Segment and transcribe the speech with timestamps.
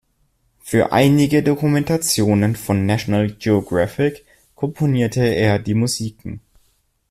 [0.61, 6.41] Für einige Dokumentationen von National Geographic komponierte er die Musiken.